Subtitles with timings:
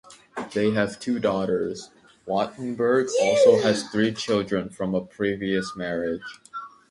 [0.55, 1.91] They have two daughters;
[2.25, 6.23] Wattenburg also has three children from a previous marriage.